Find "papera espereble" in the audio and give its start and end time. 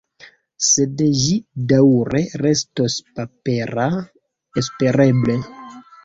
3.19-5.37